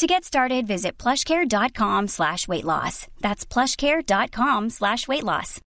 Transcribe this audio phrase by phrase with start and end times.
[0.00, 3.06] To get started, visit plushcare.com slash weight loss.
[3.20, 5.60] That's plushcare.com slash weight loss.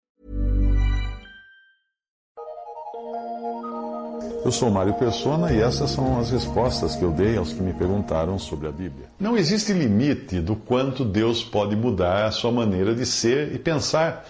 [4.42, 7.74] Eu sou Mário Persona e essas são as respostas que eu dei aos que me
[7.74, 9.04] perguntaram sobre a Bíblia.
[9.20, 14.26] Não existe limite do quanto Deus pode mudar a sua maneira de ser e pensar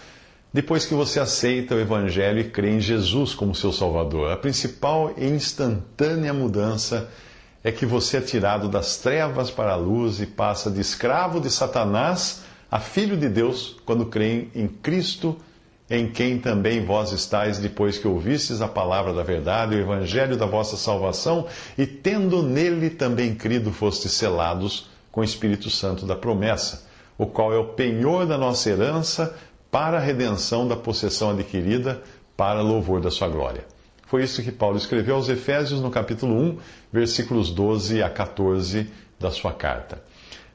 [0.53, 4.33] depois que você aceita o Evangelho e crê em Jesus como seu Salvador.
[4.33, 7.32] A principal e instantânea mudança é
[7.71, 12.43] que você é tirado das trevas para a luz e passa de escravo de Satanás
[12.71, 15.37] a filho de Deus quando crê em Cristo,
[15.91, 20.47] em quem também vós estáis depois que ouvistes a palavra da verdade, o Evangelho da
[20.47, 21.47] vossa salvação,
[21.77, 27.53] e tendo nele também crido, fostes selados com o Espírito Santo da promessa, o qual
[27.53, 29.37] é o penhor da nossa herança
[29.71, 32.03] para a redenção da possessão adquirida,
[32.35, 33.72] para louvor da sua glória.
[34.13, 36.59] Foi isso que Paulo escreveu aos Efésios no capítulo 1,
[36.93, 38.87] versículos 12 a 14
[39.19, 40.03] da sua carta.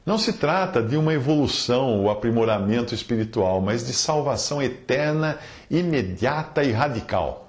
[0.06, 5.40] Não se trata de uma evolução ou aprimoramento espiritual, mas de salvação eterna,
[5.72, 7.48] imediata e radical.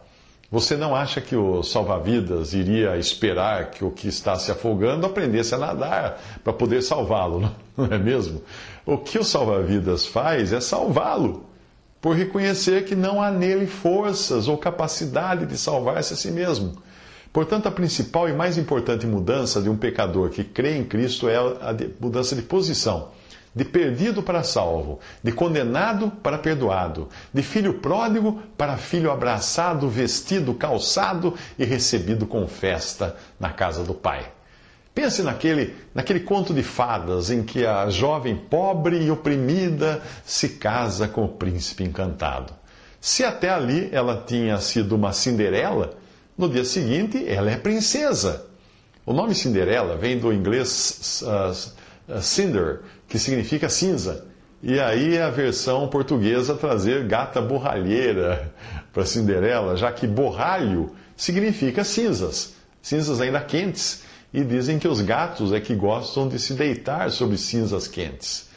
[0.50, 5.54] Você não acha que o salva-vidas iria esperar que o que está se afogando aprendesse
[5.54, 8.40] a nadar para poder salvá-lo, não é mesmo?
[8.86, 11.48] O que o salva-vidas faz é salvá-lo
[12.08, 16.82] por reconhecer que não há nele forças ou capacidade de salvar-se a si mesmo.
[17.30, 21.36] Portanto, a principal e mais importante mudança de um pecador que crê em Cristo é
[21.36, 23.10] a mudança de posição.
[23.54, 30.54] De perdido para salvo, de condenado para perdoado, de filho pródigo para filho abraçado, vestido,
[30.54, 34.37] calçado e recebido com festa na casa do Pai.
[34.98, 41.06] Pense naquele, naquele conto de fadas em que a jovem pobre e oprimida se casa
[41.06, 42.52] com o príncipe encantado.
[43.00, 45.90] Se até ali ela tinha sido uma Cinderela,
[46.36, 48.44] no dia seguinte ela é princesa.
[49.06, 54.26] O nome Cinderela vem do inglês uh, cinder, que significa cinza.
[54.60, 58.52] E aí é a versão portuguesa trazer gata borralheira
[58.92, 65.52] para Cinderela, já que borralho significa cinzas, cinzas ainda quentes e dizem que os gatos
[65.52, 68.48] é que gostam de se deitar sobre cinzas quentes.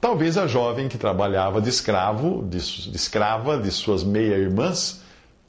[0.00, 5.02] Talvez a jovem que trabalhava de escravo, de, de escrava de suas meia-irmãs,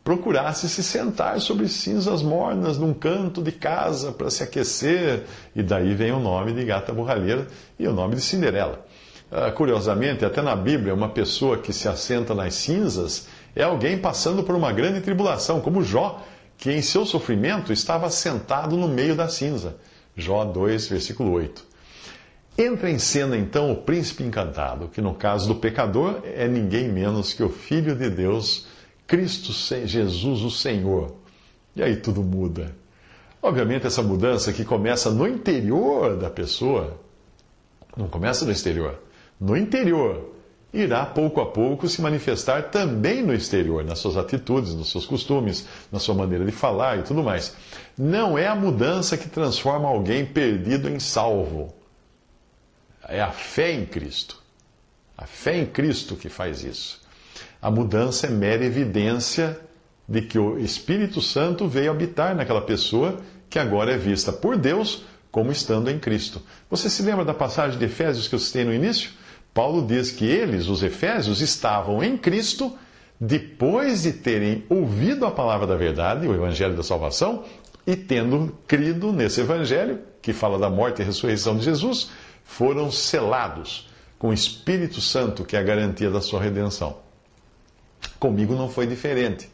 [0.03, 5.23] procurasse se sentar sobre cinzas mornas num canto de casa para se aquecer,
[5.55, 7.47] e daí vem o nome de gata borralheira
[7.79, 8.85] e o nome de Cinderela.
[9.31, 14.43] Uh, curiosamente, até na Bíblia, uma pessoa que se assenta nas cinzas é alguém passando
[14.43, 16.23] por uma grande tribulação, como Jó,
[16.57, 19.77] que em seu sofrimento estava sentado no meio da cinza.
[20.15, 21.65] Jó 2, versículo 8.
[22.57, 27.33] Entra em cena então o príncipe encantado, que no caso do pecador é ninguém menos
[27.33, 28.65] que o Filho de Deus,
[29.05, 29.51] Cristo
[29.85, 31.13] Jesus, o Senhor.
[31.75, 32.73] E aí tudo muda.
[33.41, 36.99] Obviamente, essa mudança que começa no interior da pessoa,
[37.95, 38.99] não começa no exterior,
[39.39, 40.34] no interior,
[40.75, 45.65] irá pouco a pouco se manifestar também no exterior, nas suas atitudes, nos seus costumes,
[45.91, 47.55] na sua maneira de falar e tudo mais.
[47.97, 51.73] Não é a mudança que transforma alguém perdido em salvo.
[53.07, 54.43] É a fé em Cristo.
[55.17, 57.01] A fé em Cristo que faz isso.
[57.61, 59.57] A mudança é mera evidência
[60.07, 63.17] de que o Espírito Santo veio habitar naquela pessoa
[63.49, 66.41] que agora é vista por Deus como estando em Cristo.
[66.69, 69.11] Você se lembra da passagem de Efésios que eu citei no início?
[69.55, 72.77] Paulo diz que eles, os efésios, estavam em Cristo
[73.17, 77.45] depois de terem ouvido a palavra da verdade, o evangelho da salvação,
[77.87, 82.11] e tendo crido nesse evangelho, que fala da morte e ressurreição de Jesus,
[82.43, 83.89] foram selados
[84.19, 86.97] com o Espírito Santo, que é a garantia da sua redenção.
[88.19, 89.47] Comigo não foi diferente.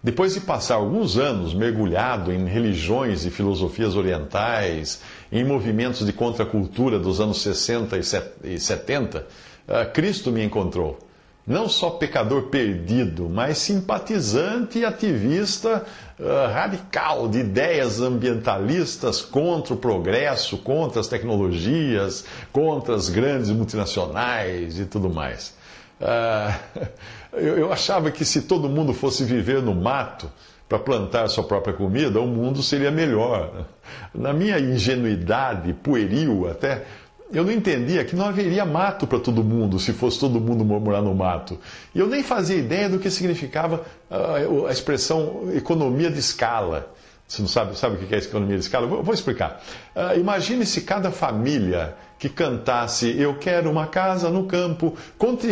[0.00, 5.02] Depois de passar alguns anos mergulhado em religiões e filosofias orientais,
[5.34, 7.98] em movimentos de contracultura dos anos 60
[8.44, 9.26] e 70,
[9.66, 10.96] ah, Cristo me encontrou.
[11.44, 15.84] Não só pecador perdido, mas simpatizante e ativista
[16.18, 24.78] uh, radical de ideias ambientalistas contra o progresso, contra as tecnologias, contra as grandes multinacionais
[24.78, 25.54] e tudo mais.
[27.32, 30.30] Eu, eu achava que se todo mundo fosse viver no mato
[30.68, 33.66] para plantar sua própria comida, o mundo seria melhor.
[34.14, 36.84] Na minha ingenuidade, pueril até,
[37.32, 41.02] eu não entendia que não haveria mato para todo mundo se fosse todo mundo morar
[41.02, 41.58] no mato.
[41.94, 46.92] E eu nem fazia ideia do que significava uh, a expressão economia de escala.
[47.26, 48.86] Você não sabe, sabe o que é economia de escala?
[48.86, 49.62] Vou, vou explicar.
[49.96, 54.96] Uh, imagine se cada família que cantasse Eu quero uma casa no campo,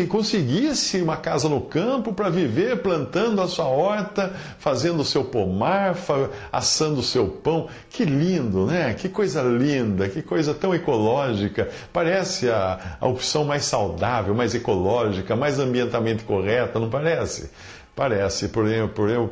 [0.09, 5.94] conseguisse uma casa no campo para viver plantando a sua horta, fazendo o seu pomar,
[6.50, 7.69] assando o seu pão.
[7.91, 8.94] Que lindo, né?
[8.94, 11.69] Que coisa linda, que coisa tão ecológica.
[11.93, 17.50] Parece a, a opção mais saudável, mais ecológica, mais ambientalmente correta, não parece?
[17.94, 19.29] Parece, porém, porém,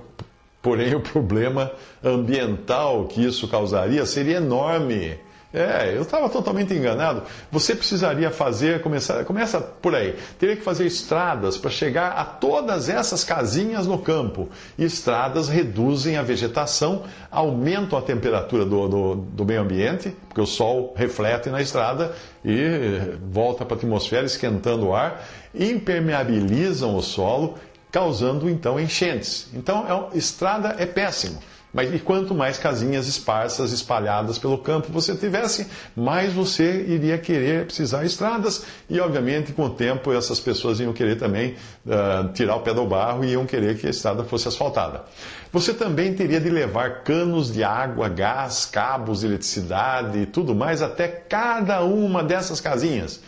[0.61, 1.71] porém o problema
[2.05, 5.19] ambiental que isso causaria seria enorme.
[5.53, 7.23] É, eu estava totalmente enganado.
[7.51, 12.89] Você precisaria fazer, começar, começa por aí, teria que fazer estradas para chegar a todas
[12.89, 14.49] essas casinhas no campo.
[14.79, 20.95] Estradas reduzem a vegetação, aumentam a temperatura do, do, do meio ambiente, porque o sol
[20.97, 22.15] reflete na estrada
[22.45, 27.59] e volta para a atmosfera esquentando o ar, impermeabilizam o solo,
[27.91, 29.49] causando então enchentes.
[29.53, 31.41] Então, é, estrada é péssimo.
[31.73, 37.67] Mas e quanto mais casinhas esparsas, espalhadas pelo campo você tivesse, mais você iria querer
[37.67, 38.65] precisar estradas.
[38.89, 41.55] E, obviamente, com o tempo, essas pessoas iam querer também
[41.87, 45.05] uh, tirar o pé do barro e iam querer que a estrada fosse asfaltada.
[45.53, 50.83] Você também teria de levar canos de água, gás, cabos de eletricidade e tudo mais
[50.83, 53.21] até cada uma dessas casinhas.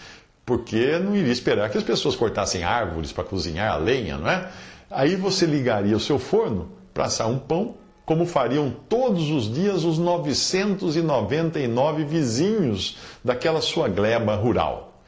[0.44, 4.48] Porque não iria esperar que as pessoas cortassem árvores para cozinhar a lenha, não é?
[4.90, 9.84] Aí você ligaria o seu forno para assar um pão como fariam todos os dias
[9.84, 15.00] os 999 vizinhos daquela sua gleba rural.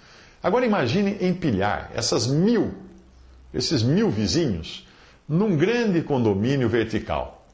[0.42, 2.74] Agora imagine empilhar essas mil,
[3.52, 4.86] esses mil vizinhos,
[5.28, 7.46] num grande condomínio vertical.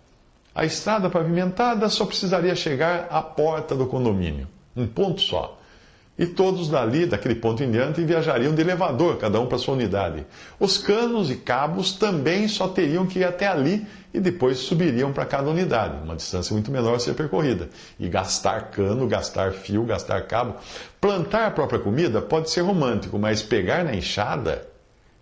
[0.52, 5.59] A estrada pavimentada só precisaria chegar à porta do condomínio, um ponto só.
[6.20, 10.26] E todos dali, daquele ponto em diante, viajariam de elevador, cada um para sua unidade.
[10.58, 15.24] Os canos e cabos também só teriam que ir até ali e depois subiriam para
[15.24, 17.70] cada unidade, uma distância muito menor a ser percorrida.
[17.98, 20.56] E gastar cano, gastar fio, gastar cabo.
[21.00, 24.68] Plantar a própria comida pode ser romântico, mas pegar na enxada,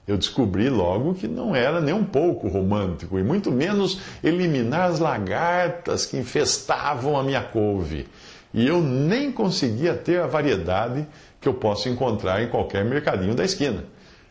[0.05, 4.99] eu descobri logo que não era nem um pouco romântico, e muito menos eliminar as
[4.99, 8.09] lagartas que infestavam a minha couve.
[8.53, 11.06] E eu nem conseguia ter a variedade
[11.41, 13.85] que eu posso encontrar em qualquer mercadinho da esquina.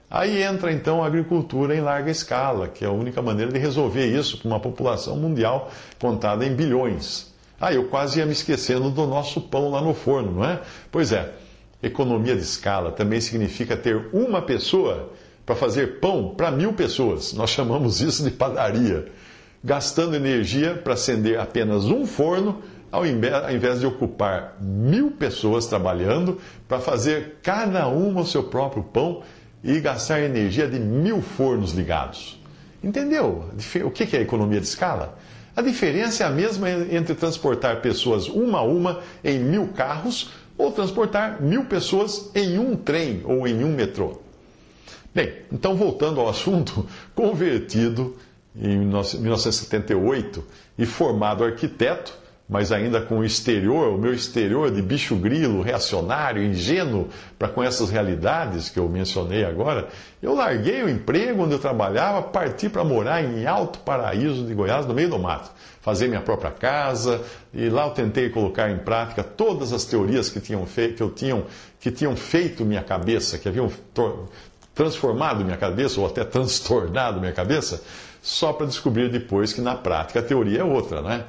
[0.09, 4.05] Aí entra então a agricultura em larga escala, que é a única maneira de resolver
[4.05, 5.69] isso para uma população mundial
[5.99, 7.33] contada em bilhões.
[7.59, 10.61] Ah, eu quase ia me esquecendo do nosso pão lá no forno, não é?
[10.91, 11.33] Pois é,
[11.83, 15.11] economia de escala também significa ter uma pessoa
[15.45, 17.33] para fazer pão para mil pessoas.
[17.33, 19.07] Nós chamamos isso de padaria.
[19.63, 22.61] Gastando energia para acender apenas um forno
[22.91, 29.21] ao invés de ocupar mil pessoas trabalhando para fazer cada uma o seu próprio pão
[29.63, 32.41] e gastar energia de mil fornos ligados.
[32.83, 33.45] Entendeu
[33.83, 35.17] o que é economia de escala?
[35.55, 40.71] A diferença é a mesma entre transportar pessoas uma a uma em mil carros ou
[40.71, 44.21] transportar mil pessoas em um trem ou em um metrô.
[45.13, 46.85] Bem, então voltando ao assunto,
[47.15, 48.15] convertido
[48.55, 50.43] em 1978
[50.77, 52.13] e formado arquiteto,
[52.49, 57.61] mas ainda com o exterior, o meu exterior de bicho grilo, reacionário, ingênuo para com
[57.61, 59.89] essas realidades que eu mencionei agora,
[60.21, 64.85] eu larguei o emprego onde eu trabalhava, parti para morar em Alto Paraíso de Goiás,
[64.85, 65.51] no meio do mato,
[65.81, 67.21] fazer minha própria casa,
[67.53, 71.09] e lá eu tentei colocar em prática todas as teorias que, tinham feito, que, eu
[71.09, 71.43] tinham,
[71.81, 73.69] que tinham feito minha cabeça, que haviam
[74.73, 77.83] transformado minha cabeça, ou até transtornado minha cabeça,
[78.21, 81.25] só para descobrir depois que na prática a teoria é outra, né?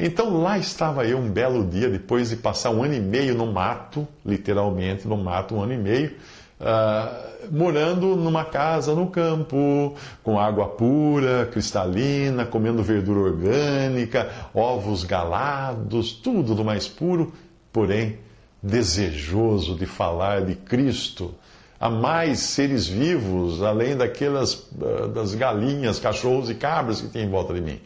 [0.00, 3.52] Então lá estava eu um belo dia, depois de passar um ano e meio no
[3.52, 6.12] mato, literalmente no mato, um ano e meio,
[6.60, 16.12] uh, morando numa casa no campo, com água pura, cristalina, comendo verdura orgânica, ovos galados,
[16.12, 17.32] tudo do mais puro,
[17.72, 18.18] porém
[18.62, 21.34] desejoso de falar de Cristo
[21.80, 27.28] a mais seres vivos, além daquelas uh, das galinhas, cachorros e cabras que tinha em
[27.28, 27.80] volta de mim.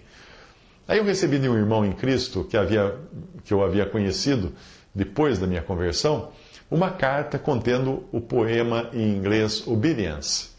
[0.86, 2.94] Aí eu recebi de um irmão em Cristo que, havia,
[3.44, 4.52] que eu havia conhecido
[4.94, 6.30] depois da minha conversão,
[6.70, 10.50] uma carta contendo o poema em inglês Obedience,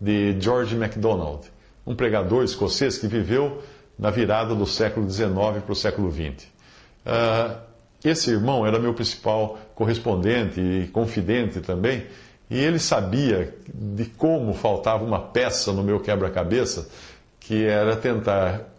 [0.00, 1.46] de George MacDonald,
[1.86, 3.62] um pregador escocês que viveu
[3.98, 5.30] na virada do século XIX
[5.64, 6.44] para o século XX.
[6.44, 6.48] Uh,
[7.06, 7.56] ah,
[8.04, 12.06] esse irmão era meu principal correspondente e confidente também,
[12.50, 16.88] e ele sabia de como faltava uma peça no meu quebra-cabeça,
[17.38, 18.71] que era tentar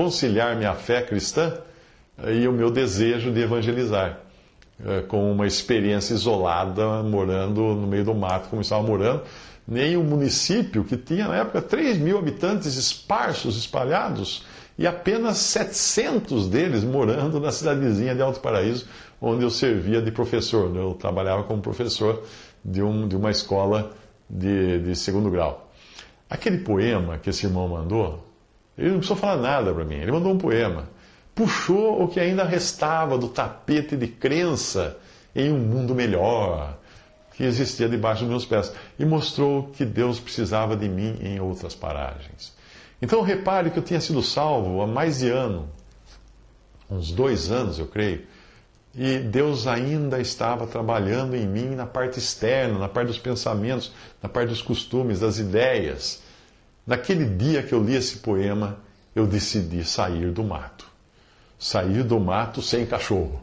[0.00, 1.58] conciliar minha fé cristã
[2.26, 4.18] e o meu desejo de evangelizar.
[4.82, 9.24] eh, com uma experiência isolada, morando no meio do mato, como estava morando,
[9.68, 14.46] nem o município, que tinha na época 3 mil habitantes esparsos, espalhados,
[14.78, 18.86] e apenas 700 deles morando na cidadezinha de Alto Paraíso,
[19.20, 20.74] onde eu servia de professor.
[20.74, 22.22] Eu trabalhava como professor
[22.64, 23.90] de, um, de uma escola
[24.30, 25.70] de, de segundo grau.
[26.30, 28.29] Aquele poema que esse irmão mandou,
[28.80, 30.88] ele não precisou falar nada para mim, ele mandou um poema.
[31.34, 34.96] Puxou o que ainda restava do tapete de crença
[35.36, 36.76] em um mundo melhor
[37.34, 41.74] que existia debaixo dos meus pés e mostrou que Deus precisava de mim em outras
[41.74, 42.52] paragens.
[43.00, 45.68] Então repare que eu tinha sido salvo há mais de ano,
[46.90, 48.26] uns dois anos, eu creio,
[48.94, 54.28] e Deus ainda estava trabalhando em mim na parte externa, na parte dos pensamentos, na
[54.28, 56.22] parte dos costumes, das ideias.
[56.90, 58.76] Naquele dia que eu li esse poema,
[59.14, 60.84] eu decidi sair do mato.
[61.56, 63.40] Sair do mato sem cachorro.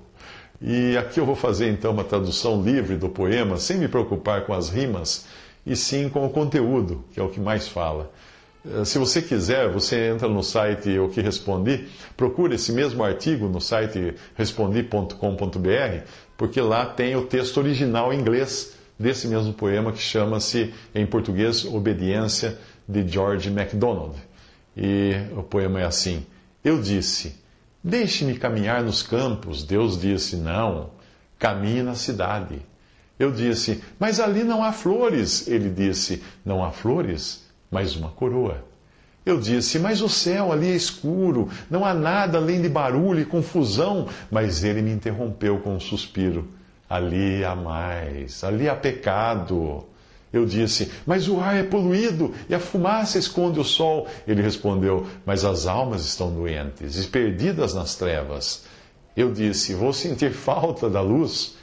[0.62, 4.54] E aqui eu vou fazer então uma tradução livre do poema, sem me preocupar com
[4.54, 5.28] as rimas,
[5.66, 8.12] e sim com o conteúdo, que é o que mais fala.
[8.70, 11.88] Eh, se você quiser, você entra no site Eu Que Respondi,
[12.18, 16.02] procura esse mesmo artigo no site respondi.com.br,
[16.36, 21.64] porque lá tem o texto original em inglês desse mesmo poema que chama-se, em português,
[21.64, 24.16] Obediência, de George MacDonald.
[24.76, 26.26] E o poema é assim:
[26.64, 27.36] Eu disse,
[27.84, 29.64] deixe-me caminhar nos campos.
[29.64, 30.92] Deus disse, não,
[31.40, 32.62] caminhe na cidade.
[33.18, 35.48] Eu disse, mas ali não há flores.
[35.48, 37.48] Ele disse, não há flores?
[37.72, 38.64] mais uma coroa.
[39.26, 43.26] Eu disse, mas o céu ali é escuro, não há nada além de barulho e
[43.26, 44.08] confusão.
[44.32, 46.48] Mas ele me interrompeu com um suspiro.
[46.90, 49.86] Ali há mais, ali há pecado.
[50.32, 54.08] Eu disse, mas o ar é poluído e a fumaça esconde o sol.
[54.28, 58.64] Ele respondeu, mas as almas estão doentes e perdidas nas trevas.
[59.16, 61.56] Eu disse, vou sentir falta da luz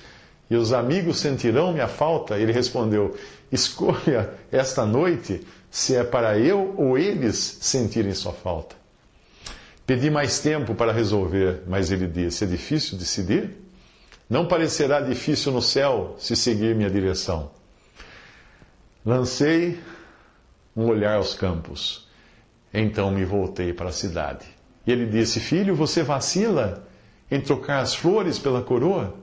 [0.50, 2.38] e os amigos sentirão minha falta.
[2.38, 3.14] Ele respondeu,
[3.52, 8.76] escolha esta noite se é para eu ou eles sentirem sua falta.
[9.86, 13.50] Pedi mais tempo para resolver, mas ele disse: É difícil decidir?
[14.30, 17.50] Não parecerá difícil no céu se seguir minha direção.
[19.04, 19.78] Lancei
[20.76, 22.08] um olhar aos campos.
[22.72, 24.46] Então me voltei para a cidade.
[24.86, 26.86] E ele disse: Filho, você vacila
[27.30, 29.14] em trocar as flores pela coroa?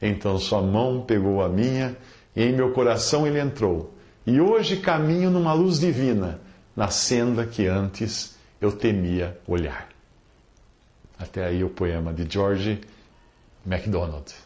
[0.00, 1.96] Então sua mão pegou a minha
[2.34, 6.40] e em meu coração ele entrou e hoje caminho numa luz divina,
[6.74, 9.88] na senda que antes eu temia olhar.
[11.18, 12.80] Até aí o poema de George
[13.64, 14.45] MacDonald.